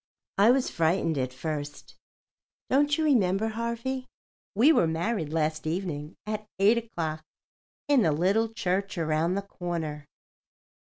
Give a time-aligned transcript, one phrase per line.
[0.39, 1.95] I was frightened at first.
[2.71, 4.07] Don't you remember, Harvey?
[4.55, 7.23] We were married last evening at 8 o'clock
[7.87, 10.07] in the Little Church Around the Corner."